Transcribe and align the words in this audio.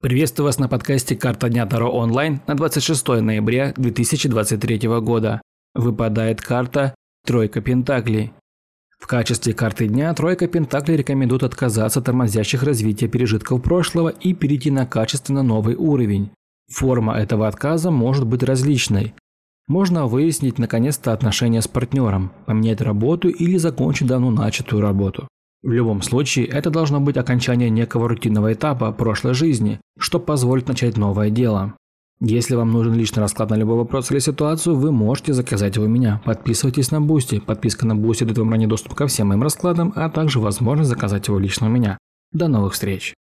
Приветствую 0.00 0.44
вас 0.44 0.60
на 0.60 0.68
подкасте 0.68 1.16
«Карта 1.16 1.48
дня 1.48 1.66
Таро 1.66 1.90
онлайн» 1.90 2.40
на 2.46 2.54
26 2.54 3.08
ноября 3.20 3.74
2023 3.76 4.86
года. 5.00 5.42
Выпадает 5.74 6.40
карта 6.40 6.94
«Тройка 7.26 7.60
Пентаклей». 7.60 8.32
В 8.96 9.08
качестве 9.08 9.54
карты 9.54 9.88
дня 9.88 10.14
«Тройка 10.14 10.46
Пентаклей» 10.46 10.98
рекомендует 10.98 11.42
отказаться 11.42 11.98
от 11.98 12.06
тормозящих 12.06 12.62
развития 12.62 13.08
пережитков 13.08 13.60
прошлого 13.60 14.10
и 14.10 14.34
перейти 14.34 14.70
на 14.70 14.86
качественно 14.86 15.42
новый 15.42 15.74
уровень. 15.74 16.30
Форма 16.72 17.14
этого 17.16 17.48
отказа 17.48 17.90
может 17.90 18.24
быть 18.24 18.44
различной. 18.44 19.14
Можно 19.66 20.06
выяснить 20.06 20.60
наконец-то 20.60 21.12
отношения 21.12 21.60
с 21.60 21.66
партнером, 21.66 22.30
поменять 22.46 22.80
работу 22.80 23.30
или 23.30 23.56
закончить 23.56 24.06
давно 24.06 24.30
начатую 24.30 24.80
работу. 24.80 25.26
В 25.62 25.70
любом 25.70 26.02
случае, 26.02 26.46
это 26.46 26.70
должно 26.70 27.00
быть 27.00 27.16
окончание 27.16 27.68
некого 27.68 28.08
рутинного 28.08 28.52
этапа 28.52 28.92
прошлой 28.92 29.34
жизни, 29.34 29.80
что 29.98 30.20
позволит 30.20 30.68
начать 30.68 30.96
новое 30.96 31.30
дело. 31.30 31.74
Если 32.20 32.56
вам 32.56 32.72
нужен 32.72 32.94
личный 32.94 33.20
расклад 33.20 33.50
на 33.50 33.54
любой 33.54 33.76
вопрос 33.76 34.10
или 34.10 34.18
ситуацию, 34.18 34.76
вы 34.76 34.90
можете 34.90 35.32
заказать 35.32 35.76
его 35.76 35.86
у 35.86 35.88
меня. 35.88 36.20
Подписывайтесь 36.24 36.90
на 36.90 37.00
Boosty. 37.00 37.38
Подписка 37.38 37.86
на 37.86 37.94
Boosty 37.94 38.24
дает 38.24 38.38
вам 38.38 38.50
ранний 38.50 38.66
доступ 38.66 38.94
ко 38.94 39.06
всем 39.06 39.28
моим 39.28 39.42
раскладам, 39.42 39.92
а 39.94 40.10
также 40.10 40.40
возможность 40.40 40.90
заказать 40.90 41.28
его 41.28 41.38
лично 41.38 41.68
у 41.68 41.70
меня. 41.70 41.96
До 42.32 42.48
новых 42.48 42.72
встреч! 42.72 43.14